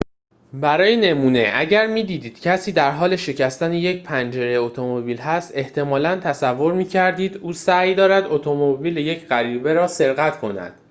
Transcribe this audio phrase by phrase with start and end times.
[0.53, 7.37] برای نمونه اگر می‌دیدید کسی در حال شکستن یک پنجره اتومبیل است احتمالاً تصور می‌کردید
[7.37, 10.73] او سعی دارد اتومبیل یک غریبه را سرقت کند